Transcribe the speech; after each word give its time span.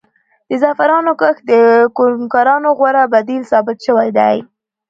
د 0.49 0.51
زعفرانو 0.61 1.11
کښت 1.21 1.41
د 1.51 1.53
کوکنارو 1.97 2.71
غوره 2.77 3.03
بدیل 3.13 3.41
ثابت 3.51 3.77
شوی 3.85 4.09
دی. 4.17 4.35